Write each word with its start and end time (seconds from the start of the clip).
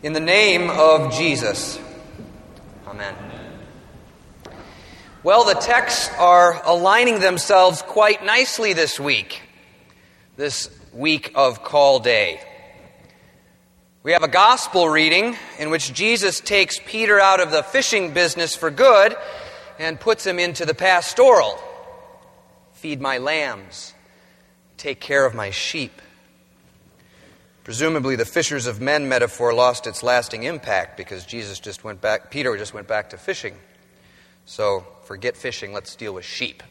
In 0.00 0.12
the 0.12 0.20
name 0.20 0.70
of 0.70 1.12
Jesus. 1.12 1.76
Amen. 2.86 3.16
Well, 5.24 5.44
the 5.44 5.54
texts 5.54 6.08
are 6.16 6.62
aligning 6.64 7.18
themselves 7.18 7.82
quite 7.82 8.24
nicely 8.24 8.74
this 8.74 9.00
week, 9.00 9.42
this 10.36 10.70
week 10.92 11.32
of 11.34 11.64
Call 11.64 11.98
Day. 11.98 12.40
We 14.04 14.12
have 14.12 14.22
a 14.22 14.28
gospel 14.28 14.88
reading 14.88 15.36
in 15.58 15.68
which 15.68 15.92
Jesus 15.92 16.38
takes 16.38 16.78
Peter 16.86 17.18
out 17.18 17.40
of 17.40 17.50
the 17.50 17.64
fishing 17.64 18.14
business 18.14 18.54
for 18.54 18.70
good 18.70 19.16
and 19.80 19.98
puts 19.98 20.24
him 20.24 20.38
into 20.38 20.64
the 20.64 20.74
pastoral. 20.74 21.58
Feed 22.74 23.00
my 23.00 23.18
lambs, 23.18 23.94
take 24.76 25.00
care 25.00 25.26
of 25.26 25.34
my 25.34 25.50
sheep. 25.50 26.00
Presumably, 27.68 28.16
the 28.16 28.24
fishers 28.24 28.66
of 28.66 28.80
men 28.80 29.10
metaphor 29.10 29.52
lost 29.52 29.86
its 29.86 30.02
lasting 30.02 30.44
impact 30.44 30.96
because 30.96 31.26
Jesus 31.26 31.60
just 31.60 31.84
went 31.84 32.00
back, 32.00 32.30
Peter 32.30 32.56
just 32.56 32.72
went 32.72 32.88
back 32.88 33.10
to 33.10 33.18
fishing. 33.18 33.54
So, 34.46 34.86
forget 35.04 35.36
fishing, 35.36 35.74
let's 35.74 35.94
deal 35.94 36.14
with 36.14 36.24
sheep. 36.24 36.62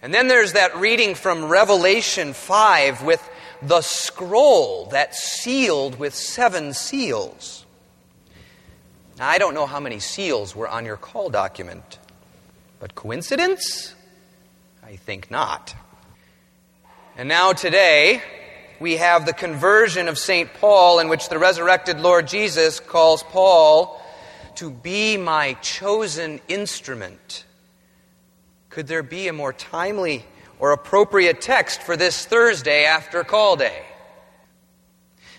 And 0.00 0.14
then 0.14 0.26
there's 0.26 0.54
that 0.54 0.74
reading 0.78 1.14
from 1.14 1.50
Revelation 1.50 2.32
5 2.32 3.02
with 3.02 3.28
the 3.60 3.82
scroll 3.82 4.86
that's 4.86 5.18
sealed 5.22 5.98
with 5.98 6.14
seven 6.14 6.72
seals. 6.72 7.66
Now, 9.18 9.28
I 9.28 9.36
don't 9.36 9.52
know 9.52 9.66
how 9.66 9.80
many 9.80 9.98
seals 9.98 10.56
were 10.56 10.66
on 10.66 10.86
your 10.86 10.96
call 10.96 11.28
document, 11.28 11.98
but 12.80 12.94
coincidence? 12.94 13.94
I 14.82 14.96
think 14.96 15.30
not. 15.30 15.74
And 17.18 17.28
now, 17.28 17.52
today, 17.52 18.22
we 18.80 18.96
have 18.96 19.26
the 19.26 19.32
conversion 19.32 20.08
of 20.08 20.18
St. 20.18 20.52
Paul, 20.54 20.98
in 20.98 21.08
which 21.08 21.28
the 21.28 21.38
resurrected 21.38 22.00
Lord 22.00 22.26
Jesus 22.26 22.80
calls 22.80 23.22
Paul 23.22 24.00
to 24.56 24.70
be 24.70 25.16
my 25.16 25.54
chosen 25.54 26.40
instrument. 26.48 27.44
Could 28.68 28.86
there 28.86 29.02
be 29.02 29.28
a 29.28 29.32
more 29.32 29.52
timely 29.52 30.24
or 30.58 30.72
appropriate 30.72 31.40
text 31.40 31.82
for 31.82 31.96
this 31.96 32.24
Thursday 32.24 32.84
after 32.84 33.24
call 33.24 33.56
day? 33.56 33.82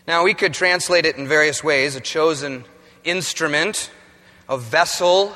Now, 0.07 0.23
we 0.23 0.33
could 0.33 0.53
translate 0.53 1.05
it 1.05 1.17
in 1.17 1.27
various 1.27 1.63
ways 1.63 1.95
a 1.95 2.01
chosen 2.01 2.65
instrument, 3.03 3.89
a 4.49 4.57
vessel, 4.57 5.35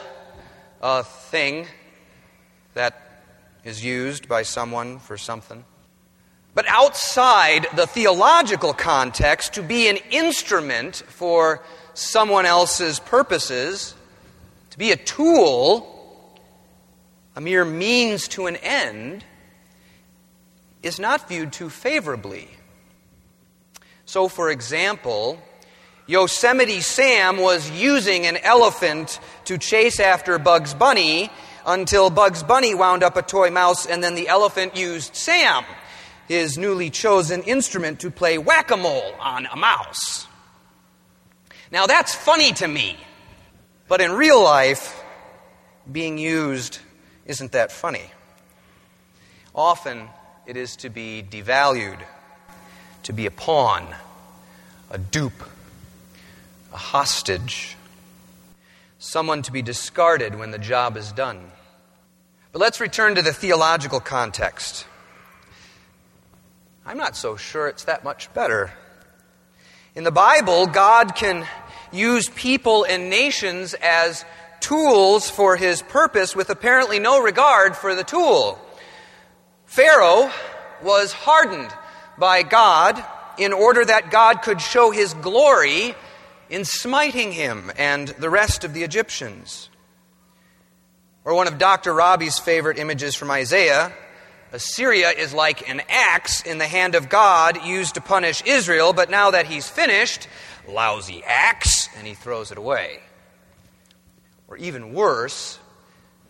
a 0.81 1.03
thing 1.03 1.67
that 2.73 3.23
is 3.63 3.83
used 3.83 4.27
by 4.27 4.43
someone 4.43 4.99
for 4.99 5.17
something. 5.17 5.63
But 6.57 6.65
outside 6.69 7.67
the 7.75 7.85
theological 7.85 8.73
context, 8.73 9.53
to 9.53 9.61
be 9.61 9.89
an 9.89 9.97
instrument 10.09 11.03
for 11.05 11.61
someone 11.93 12.47
else's 12.47 12.97
purposes, 12.97 13.93
to 14.71 14.77
be 14.79 14.91
a 14.91 14.95
tool, 14.95 16.35
a 17.35 17.41
mere 17.41 17.63
means 17.63 18.27
to 18.29 18.47
an 18.47 18.55
end, 18.55 19.23
is 20.81 20.99
not 20.99 21.29
viewed 21.29 21.53
too 21.53 21.69
favorably. 21.69 22.49
So, 24.05 24.27
for 24.27 24.49
example, 24.49 25.39
Yosemite 26.07 26.81
Sam 26.81 27.37
was 27.37 27.69
using 27.69 28.25
an 28.25 28.37
elephant 28.37 29.19
to 29.45 29.59
chase 29.59 29.99
after 29.99 30.39
Bugs 30.39 30.73
Bunny 30.73 31.29
until 31.67 32.09
Bugs 32.09 32.41
Bunny 32.41 32.73
wound 32.73 33.03
up 33.03 33.15
a 33.15 33.21
toy 33.21 33.51
mouse, 33.51 33.85
and 33.85 34.03
then 34.03 34.15
the 34.15 34.27
elephant 34.27 34.75
used 34.75 35.15
Sam 35.15 35.63
his 36.27 36.57
newly 36.57 36.89
chosen 36.89 37.41
instrument 37.43 38.01
to 38.01 38.11
play 38.11 38.37
whack 38.37 38.71
a 38.71 38.77
mole 38.77 39.13
on 39.19 39.45
a 39.45 39.55
mouse. 39.55 40.27
Now 41.71 41.85
that's 41.85 42.13
funny 42.13 42.53
to 42.53 42.67
me, 42.67 42.97
but 43.87 44.01
in 44.01 44.11
real 44.11 44.41
life, 44.43 45.03
being 45.91 46.17
used 46.17 46.79
isn't 47.25 47.53
that 47.53 47.71
funny. 47.71 48.11
Often 49.55 50.07
it 50.45 50.57
is 50.57 50.75
to 50.77 50.89
be 50.89 51.25
devalued, 51.29 51.99
to 53.03 53.13
be 53.13 53.25
a 53.25 53.31
pawn, 53.31 53.87
a 54.91 54.97
dupe, 54.97 55.43
a 56.73 56.77
hostage, 56.77 57.75
someone 58.99 59.41
to 59.41 59.51
be 59.51 59.61
discarded 59.61 60.35
when 60.37 60.51
the 60.51 60.57
job 60.57 60.97
is 60.97 61.11
done. 61.11 61.51
But 62.51 62.59
let's 62.59 62.79
return 62.79 63.15
to 63.15 63.21
the 63.21 63.33
theological 63.33 63.99
context. 63.99 64.85
I'm 66.87 66.95
not 66.95 67.17
so 67.17 67.35
sure 67.35 67.67
it's 67.67 67.83
that 67.83 68.05
much 68.05 68.33
better. 68.33 68.71
In 69.93 70.05
the 70.05 70.11
Bible, 70.11 70.67
God 70.67 71.15
can 71.15 71.45
use 71.91 72.29
people 72.29 72.85
and 72.85 73.09
nations 73.09 73.73
as 73.73 74.23
tools 74.61 75.29
for 75.29 75.57
his 75.57 75.81
purpose 75.81 76.33
with 76.33 76.49
apparently 76.49 76.99
no 76.99 77.21
regard 77.21 77.75
for 77.75 77.93
the 77.93 78.05
tool. 78.05 78.57
Pharaoh 79.65 80.31
was 80.81 81.11
hardened 81.11 81.73
by 82.17 82.43
God 82.43 83.03
in 83.37 83.51
order 83.51 83.83
that 83.83 84.09
God 84.09 84.41
could 84.41 84.61
show 84.61 84.89
his 84.89 85.13
glory 85.13 85.93
in 86.49 86.63
smiting 86.63 87.33
him 87.33 87.69
and 87.77 88.07
the 88.07 88.29
rest 88.29 88.63
of 88.63 88.73
the 88.73 88.83
Egyptians. 88.83 89.69
Or 91.25 91.33
one 91.33 91.47
of 91.47 91.57
Dr. 91.57 91.93
Raabe's 91.93 92.39
favorite 92.39 92.77
images 92.77 93.13
from 93.13 93.29
Isaiah 93.29 93.91
Assyria 94.51 95.09
is 95.11 95.33
like 95.33 95.69
an 95.69 95.81
axe 95.89 96.41
in 96.41 96.57
the 96.57 96.67
hand 96.67 96.95
of 96.95 97.09
God 97.09 97.65
used 97.65 97.95
to 97.95 98.01
punish 98.01 98.41
Israel, 98.45 98.93
but 98.93 99.09
now 99.09 99.31
that 99.31 99.45
he's 99.45 99.67
finished, 99.67 100.27
lousy 100.67 101.21
axe, 101.25 101.89
and 101.97 102.07
he 102.07 102.13
throws 102.13 102.51
it 102.51 102.57
away. 102.57 102.99
Or 104.47 104.55
even 104.55 104.93
worse, 104.93 105.59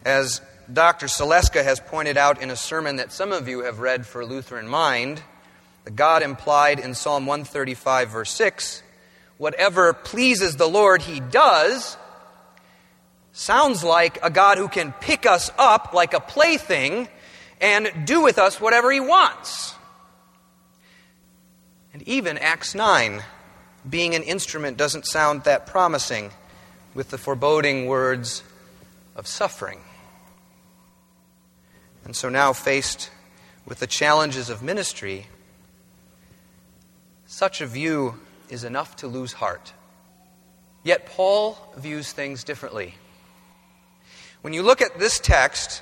as 0.03 0.41
Dr. 0.71 1.05
Saleska 1.05 1.63
has 1.63 1.79
pointed 1.79 2.17
out 2.17 2.41
in 2.41 2.49
a 2.49 2.55
sermon 2.55 2.95
that 2.95 3.11
some 3.11 3.31
of 3.31 3.47
you 3.47 3.63
have 3.63 3.79
read 3.79 4.05
for 4.07 4.25
Lutheran 4.25 4.67
Mind, 4.67 5.21
the 5.85 5.91
God 5.91 6.23
implied 6.23 6.79
in 6.79 6.95
Psalm 6.95 7.27
135, 7.27 8.09
verse 8.09 8.31
6, 8.31 8.81
whatever 9.37 9.93
pleases 9.93 10.55
the 10.55 10.67
Lord, 10.67 11.03
he 11.03 11.19
does, 11.19 11.95
sounds 13.31 13.83
like 13.83 14.17
a 14.23 14.31
God 14.31 14.57
who 14.57 14.67
can 14.67 14.91
pick 14.91 15.27
us 15.27 15.51
up 15.59 15.93
like 15.93 16.15
a 16.15 16.19
plaything 16.19 17.07
and 17.59 18.05
do 18.05 18.21
with 18.21 18.37
us 18.37 18.61
whatever 18.61 18.91
he 18.91 18.99
wants. 18.99 19.75
And 21.93 22.07
even 22.07 22.37
Acts 22.37 22.75
9, 22.75 23.23
being 23.89 24.13
an 24.13 24.23
instrument, 24.23 24.77
doesn't 24.77 25.05
sound 25.05 25.43
that 25.45 25.65
promising 25.65 26.31
with 26.93 27.09
the 27.09 27.17
foreboding 27.17 27.87
words 27.87 28.43
of 29.15 29.27
suffering. 29.27 29.79
And 32.05 32.15
so 32.15 32.29
now, 32.29 32.53
faced 32.53 33.09
with 33.65 33.79
the 33.79 33.87
challenges 33.87 34.49
of 34.49 34.61
ministry, 34.61 35.27
such 37.25 37.59
a 37.59 37.65
view 37.65 38.19
is 38.49 38.63
enough 38.63 38.95
to 38.97 39.07
lose 39.07 39.33
heart. 39.33 39.73
Yet 40.83 41.05
Paul 41.05 41.57
views 41.75 42.13
things 42.13 42.43
differently. 42.45 42.95
When 44.41 44.53
you 44.53 44.63
look 44.63 44.81
at 44.81 44.99
this 44.99 45.19
text, 45.19 45.81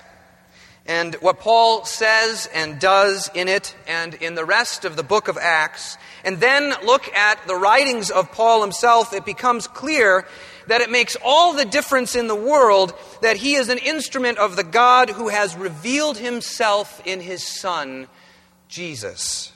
and 0.86 1.16
what 1.16 1.40
Paul 1.40 1.84
says 1.86 2.48
and 2.54 2.80
does 2.80 3.30
in 3.34 3.48
it 3.48 3.76
and 3.88 4.14
in 4.16 4.36
the 4.36 4.46
rest 4.46 4.86
of 4.86 4.96
the 4.96 5.04
book 5.04 5.28
of 5.28 5.38
Acts, 5.38 5.98
and 6.24 6.40
then 6.40 6.74
look 6.84 7.12
at 7.14 7.46
the 7.48 7.56
writings 7.56 8.12
of 8.12 8.32
Paul 8.32 8.62
himself, 8.62 9.14
it 9.14 9.26
becomes 9.26 9.68
clear 9.68 10.28
that 10.68 10.82
it 10.82 10.92
makes 10.92 11.18
all 11.24 11.54
the 11.54 11.66
difference 11.66 12.16
in 12.16 12.28
the 12.28 12.36
world 12.36 12.94
that 13.22 13.38
he 13.38 13.56
is 13.56 13.70
an 13.70 13.78
instrument 13.80 14.38
of 14.38 14.56
the 14.56 14.64
God 14.64 15.10
who 15.10 15.30
has 15.30 15.56
revealed 15.56 16.18
himself 16.18 17.02
in 17.06 17.20
his 17.20 17.44
Son, 17.44 18.08
Jesus. 18.68 19.52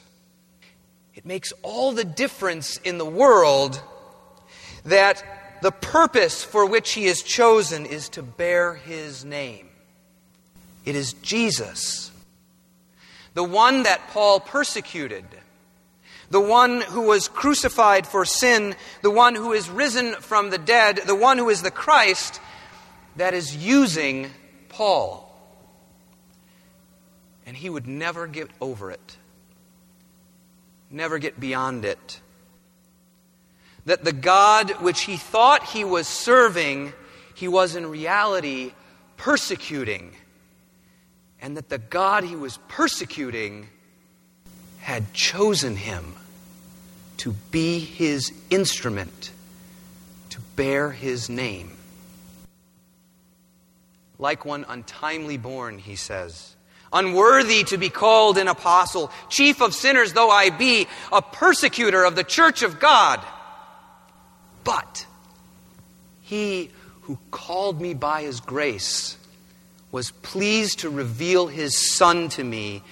It 1.13 1.25
makes 1.25 1.51
all 1.61 1.91
the 1.91 2.03
difference 2.03 2.78
in 2.78 2.97
the 2.97 3.06
world 3.06 3.81
that 4.85 5.23
the 5.61 5.72
purpose 5.72 6.43
for 6.43 6.66
which 6.66 6.91
he 6.91 7.05
is 7.05 7.22
chosen 7.22 7.85
is 7.85 8.09
to 8.09 8.23
bear 8.23 8.75
his 8.75 9.25
name. 9.25 9.69
It 10.90 10.96
is 10.96 11.14
Jesus, 11.14 12.09
the 13.36 13.44
one 13.44 13.84
that 13.84 14.08
Paul 14.08 14.40
persecuted, 14.40 15.24
the 16.32 16.41
one 16.41 16.82
who 16.82 17.02
was 17.02 17.28
crucified 17.28 18.08
for 18.08 18.26
sin, 18.26 18.76
the 19.03 19.12
one 19.12 19.36
who 19.36 19.53
is 19.53 19.70
risen 19.70 20.16
from 20.16 20.50
the 20.50 20.58
dead, 20.58 21.02
the 21.06 21.14
one 21.14 21.38
who 21.38 21.52
is 21.52 21.62
the 21.62 21.70
Christ, 21.70 22.41
that 23.18 23.36
is 23.36 23.56
using 23.56 24.32
Paul. 24.68 25.32
And 27.46 27.56
he 27.56 27.70
would 27.70 27.85
never 27.85 28.26
get 28.26 28.50
over 28.59 28.90
it, 28.90 29.18
never 30.90 31.20
get 31.20 31.40
beyond 31.40 31.85
it. 31.85 32.20
That 33.85 34.03
the 34.03 34.12
God 34.12 34.72
which 34.82 35.02
he 35.02 35.18
thought 35.18 35.66
he 35.66 35.84
was 35.84 36.08
serving, 36.08 36.94
he 37.35 37.47
was 37.47 37.76
in 37.76 37.85
reality 37.85 38.72
persecuting 39.18 40.16
and 41.41 41.58
that 41.58 41.70
the 41.70 41.78
God 41.78 42.24
he 42.24 42.36
was 42.36 42.58
persecuting 42.68 43.68
had 44.80 45.14
chosen 45.14 45.76
him 45.76 46.16
to 47.18 47.34
be 47.52 47.80
his 47.80 48.32
instrument, 48.50 49.32
to 50.30 50.40
bear 50.56 50.90
his 50.91 51.30
name. 51.30 51.72
Like 54.18 54.46
one 54.46 54.66
untimely 54.68 55.38
born, 55.38 55.80
he 55.80 55.96
says, 55.96 56.56
unworthy 56.91 57.64
to 57.66 57.78
be 57.78 57.90
called 57.90 58.38
an 58.38 58.47
apostle, 58.47 59.12
chief 59.30 59.62
of 59.62 59.74
sinners 59.74 60.14
though 60.14 60.30
I 60.30 60.50
be, 60.50 60.88
a 61.12 61.22
persecutor 61.22 62.03
of 62.03 62.16
the 62.16 62.24
church 62.24 62.64
of 62.64 62.80
God. 62.80 63.22
But 64.64 65.06
he 66.22 66.72
who 67.02 67.18
called 67.32 67.82
me 67.82 67.94
by 67.94 68.24
his 68.24 68.40
grace 68.40 69.18
was 69.91 70.12
pleased 70.12 70.80
to 70.80 70.90
reveal 70.90 71.47
his 71.47 71.96
Son 71.96 72.30
to 72.30 72.44
me 72.44 72.84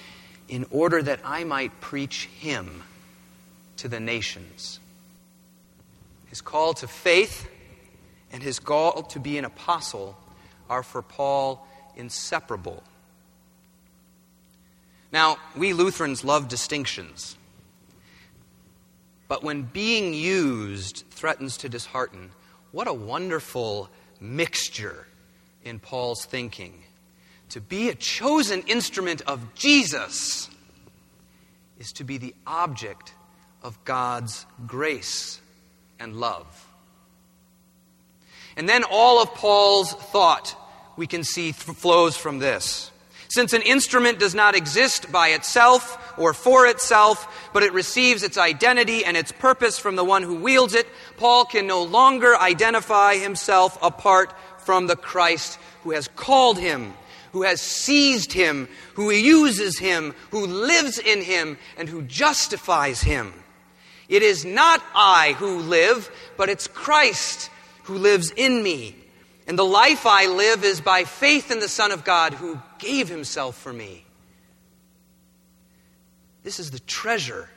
in 0.48 0.66
order 0.70 1.02
that 1.02 1.20
I 1.24 1.44
might 1.44 1.80
preach 1.80 2.26
him 2.38 2.82
to 3.76 3.88
the 3.88 4.00
nations. 4.00 4.80
His 6.26 6.40
call 6.40 6.74
to 6.74 6.88
faith 6.88 7.48
and 8.32 8.42
his 8.42 8.58
call 8.58 9.02
to 9.02 9.20
be 9.20 9.38
an 9.38 9.44
apostle 9.44 10.16
are 10.68 10.82
for 10.82 11.02
Paul 11.02 11.66
inseparable. 11.96 12.82
Now, 15.10 15.38
we 15.56 15.72
Lutherans 15.72 16.24
love 16.24 16.48
distinctions. 16.48 17.36
But 19.26 19.42
when 19.42 19.62
being 19.62 20.12
used 20.14 21.04
threatens 21.10 21.56
to 21.58 21.68
dishearten, 21.68 22.30
what 22.72 22.88
a 22.88 22.92
wonderful 22.92 23.88
mixture 24.20 25.06
in 25.64 25.78
Paul's 25.78 26.24
thinking. 26.24 26.82
To 27.50 27.60
be 27.60 27.88
a 27.88 27.94
chosen 27.94 28.62
instrument 28.66 29.22
of 29.22 29.54
Jesus 29.54 30.50
is 31.78 31.92
to 31.92 32.04
be 32.04 32.18
the 32.18 32.34
object 32.46 33.14
of 33.62 33.82
God's 33.84 34.44
grace 34.66 35.40
and 35.98 36.16
love. 36.16 36.46
And 38.56 38.68
then 38.68 38.84
all 38.84 39.22
of 39.22 39.34
Paul's 39.34 39.92
thought 39.92 40.54
we 40.96 41.06
can 41.06 41.22
see 41.22 41.52
flows 41.52 42.16
from 42.16 42.38
this. 42.38 42.90
Since 43.28 43.52
an 43.52 43.62
instrument 43.62 44.18
does 44.18 44.34
not 44.34 44.54
exist 44.54 45.12
by 45.12 45.28
itself 45.28 46.14
or 46.18 46.32
for 46.32 46.66
itself, 46.66 47.50
but 47.52 47.62
it 47.62 47.72
receives 47.72 48.22
its 48.22 48.38
identity 48.38 49.04
and 49.04 49.16
its 49.16 49.32
purpose 49.32 49.78
from 49.78 49.96
the 49.96 50.04
one 50.04 50.22
who 50.22 50.36
wields 50.36 50.74
it, 50.74 50.86
Paul 51.18 51.44
can 51.44 51.66
no 51.66 51.82
longer 51.84 52.36
identify 52.36 53.16
himself 53.16 53.78
apart 53.82 54.32
from 54.58 54.86
the 54.86 54.96
Christ 54.96 55.58
who 55.84 55.92
has 55.92 56.08
called 56.08 56.58
him, 56.58 56.94
who 57.38 57.44
has 57.44 57.60
seized 57.60 58.32
him, 58.32 58.68
who 58.94 59.12
uses 59.12 59.78
him, 59.78 60.12
who 60.32 60.44
lives 60.44 60.98
in 60.98 61.22
him, 61.22 61.56
and 61.76 61.88
who 61.88 62.02
justifies 62.02 63.00
him. 63.00 63.32
It 64.08 64.24
is 64.24 64.44
not 64.44 64.82
I 64.92 65.36
who 65.38 65.60
live, 65.60 66.10
but 66.36 66.48
it's 66.48 66.66
Christ 66.66 67.48
who 67.84 67.94
lives 67.94 68.32
in 68.32 68.60
me. 68.60 68.96
And 69.46 69.56
the 69.56 69.64
life 69.64 70.04
I 70.04 70.26
live 70.26 70.64
is 70.64 70.80
by 70.80 71.04
faith 71.04 71.52
in 71.52 71.60
the 71.60 71.68
Son 71.68 71.92
of 71.92 72.02
God 72.02 72.34
who 72.34 72.60
gave 72.80 73.08
himself 73.08 73.56
for 73.56 73.72
me. 73.72 74.04
This 76.42 76.58
is 76.58 76.72
the 76.72 76.80
treasure 76.80 77.48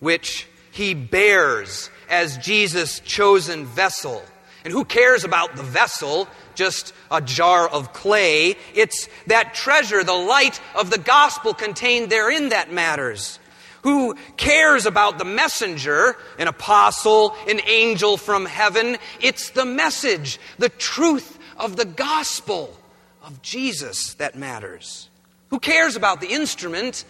which 0.00 0.48
he 0.72 0.92
bears 0.92 1.88
as 2.10 2.36
Jesus' 2.38 2.98
chosen 2.98 3.64
vessel. 3.64 4.24
And 4.68 4.74
who 4.74 4.84
cares 4.84 5.24
about 5.24 5.56
the 5.56 5.62
vessel, 5.62 6.28
just 6.54 6.92
a 7.10 7.22
jar 7.22 7.66
of 7.66 7.94
clay? 7.94 8.54
It's 8.74 9.08
that 9.26 9.54
treasure, 9.54 10.04
the 10.04 10.12
light 10.12 10.60
of 10.74 10.90
the 10.90 10.98
gospel 10.98 11.54
contained 11.54 12.10
therein, 12.10 12.50
that 12.50 12.70
matters. 12.70 13.38
Who 13.80 14.14
cares 14.36 14.84
about 14.84 15.16
the 15.16 15.24
messenger, 15.24 16.18
an 16.38 16.48
apostle, 16.48 17.34
an 17.48 17.62
angel 17.64 18.18
from 18.18 18.44
heaven? 18.44 18.98
It's 19.22 19.48
the 19.48 19.64
message, 19.64 20.38
the 20.58 20.68
truth 20.68 21.38
of 21.56 21.76
the 21.76 21.86
gospel 21.86 22.76
of 23.24 23.40
Jesus 23.40 24.12
that 24.18 24.36
matters. 24.36 25.08
Who 25.48 25.60
cares 25.60 25.96
about 25.96 26.20
the 26.20 26.28
instrument? 26.28 27.06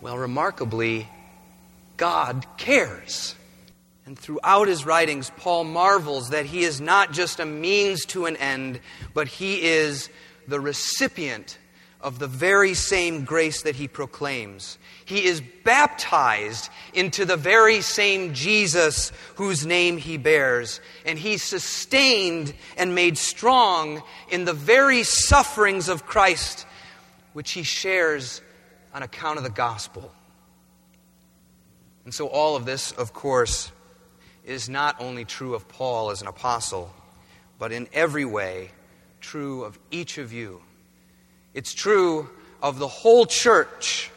Well, 0.00 0.16
remarkably, 0.16 1.06
God 1.98 2.46
cares. 2.56 3.34
And 4.06 4.16
throughout 4.16 4.68
his 4.68 4.86
writings, 4.86 5.32
Paul 5.36 5.64
marvels 5.64 6.30
that 6.30 6.46
he 6.46 6.62
is 6.62 6.80
not 6.80 7.12
just 7.12 7.40
a 7.40 7.44
means 7.44 8.04
to 8.06 8.26
an 8.26 8.36
end, 8.36 8.78
but 9.12 9.26
he 9.26 9.62
is 9.62 10.08
the 10.46 10.60
recipient 10.60 11.58
of 12.00 12.20
the 12.20 12.28
very 12.28 12.74
same 12.74 13.24
grace 13.24 13.62
that 13.62 13.74
he 13.74 13.88
proclaims. 13.88 14.78
He 15.04 15.24
is 15.24 15.42
baptized 15.64 16.70
into 16.94 17.24
the 17.24 17.36
very 17.36 17.80
same 17.80 18.32
Jesus 18.32 19.10
whose 19.34 19.66
name 19.66 19.96
he 19.96 20.18
bears, 20.18 20.80
and 21.04 21.18
he's 21.18 21.42
sustained 21.42 22.54
and 22.76 22.94
made 22.94 23.18
strong 23.18 24.04
in 24.30 24.44
the 24.44 24.52
very 24.52 25.02
sufferings 25.02 25.88
of 25.88 26.06
Christ, 26.06 26.64
which 27.32 27.52
he 27.52 27.64
shares 27.64 28.40
on 28.94 29.02
account 29.02 29.38
of 29.38 29.42
the 29.42 29.50
gospel. 29.50 30.12
And 32.04 32.14
so, 32.14 32.28
all 32.28 32.54
of 32.54 32.66
this, 32.66 32.92
of 32.92 33.12
course, 33.12 33.72
is 34.46 34.68
not 34.68 34.96
only 35.00 35.26
true 35.26 35.54
of 35.54 35.68
Paul 35.68 36.10
as 36.10 36.22
an 36.22 36.28
apostle, 36.28 36.90
but 37.58 37.72
in 37.72 37.88
every 37.92 38.24
way 38.24 38.70
true 39.20 39.64
of 39.64 39.78
each 39.90 40.16
of 40.16 40.32
you 40.32 40.62
it's 41.56 41.72
true 41.72 42.28
of 42.62 42.78
the 42.78 42.86
whole 42.86 43.24
church. 43.24 44.10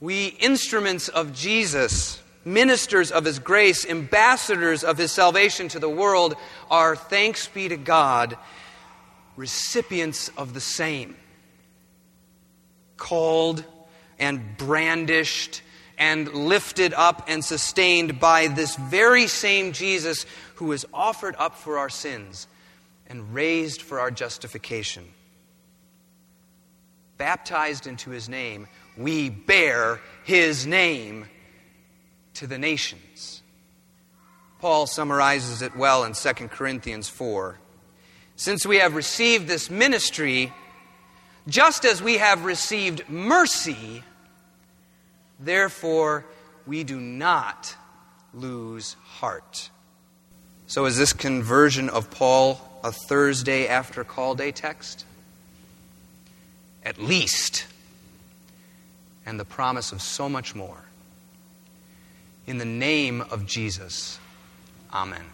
We, 0.00 0.26
instruments 0.26 1.08
of 1.08 1.34
Jesus, 1.34 2.22
ministers 2.44 3.10
of 3.10 3.24
His 3.24 3.40
grace, 3.40 3.84
ambassadors 3.84 4.84
of 4.84 4.96
His 4.96 5.10
salvation 5.10 5.66
to 5.70 5.80
the 5.80 5.88
world, 5.88 6.36
are, 6.70 6.94
thanks 6.94 7.48
be 7.48 7.68
to 7.68 7.76
God, 7.76 8.38
recipients 9.34 10.28
of 10.36 10.54
the 10.54 10.60
same. 10.60 11.16
Called 12.96 13.64
and 14.20 14.56
brandished 14.56 15.62
and 16.00 16.32
lifted 16.34 16.92
up 16.94 17.26
and 17.28 17.44
sustained 17.44 18.18
by 18.18 18.48
this 18.48 18.74
very 18.74 19.28
same 19.28 19.70
Jesus 19.70 20.26
who 20.56 20.72
is 20.72 20.84
offered 20.92 21.36
up 21.38 21.54
for 21.54 21.78
our 21.78 21.90
sins 21.90 22.48
and 23.06 23.32
raised 23.32 23.80
for 23.80 24.00
our 24.00 24.10
justification 24.10 25.04
baptized 27.20 27.86
into 27.86 28.08
his 28.08 28.30
name, 28.30 28.66
we 28.96 29.28
bear 29.28 30.00
his 30.24 30.66
name 30.66 31.26
to 32.32 32.46
the 32.46 32.56
nations. 32.56 33.42
Paul 34.58 34.86
summarizes 34.86 35.60
it 35.60 35.76
well 35.76 36.04
in 36.04 36.14
2 36.14 36.32
Corinthians 36.48 37.10
4. 37.10 37.58
Since 38.36 38.64
we 38.64 38.78
have 38.78 38.94
received 38.94 39.48
this 39.48 39.68
ministry, 39.68 40.50
just 41.46 41.84
as 41.84 42.02
we 42.02 42.16
have 42.16 42.46
received 42.46 43.06
mercy, 43.06 44.02
therefore 45.40 46.26
we 46.66 46.84
do 46.84 47.00
not 47.00 47.74
lose 48.32 48.94
heart. 49.02 49.70
So, 50.66 50.84
is 50.84 50.96
this 50.96 51.12
conversion 51.12 51.88
of 51.88 52.10
Paul 52.10 52.60
a 52.84 52.92
Thursday 52.92 53.66
after 53.66 54.04
call 54.04 54.34
day 54.34 54.52
text? 54.52 55.04
at 56.82 56.98
least, 56.98 57.66
and 59.26 59.38
the 59.38 59.44
promise 59.44 59.92
of 59.92 60.00
so 60.02 60.28
much 60.28 60.54
more. 60.54 60.84
In 62.46 62.58
the 62.58 62.64
name 62.64 63.20
of 63.20 63.46
Jesus, 63.46 64.18
Amen. 64.92 65.24